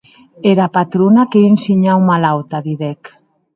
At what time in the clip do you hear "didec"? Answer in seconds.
2.67-3.01